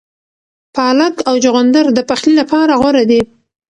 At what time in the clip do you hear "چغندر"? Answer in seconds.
1.43-1.85